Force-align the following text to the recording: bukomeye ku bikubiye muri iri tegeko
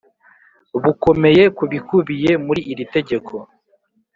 bukomeye 0.83 1.43
ku 1.57 1.63
bikubiye 1.71 2.31
muri 2.45 2.61
iri 2.71 2.85
tegeko 2.95 3.33